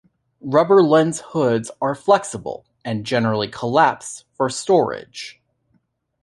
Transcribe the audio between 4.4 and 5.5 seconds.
storage.